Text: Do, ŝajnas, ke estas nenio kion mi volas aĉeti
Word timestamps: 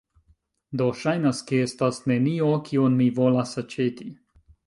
Do, 0.79 0.87
ŝajnas, 1.01 1.41
ke 1.51 1.59
estas 1.65 2.01
nenio 2.11 2.49
kion 2.71 2.97
mi 3.03 3.09
volas 3.19 3.53
aĉeti 3.65 4.09